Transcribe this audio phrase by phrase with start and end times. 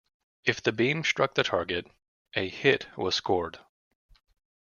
[0.45, 1.85] If the beam struck the target,
[2.35, 3.59] a "hit" was scored.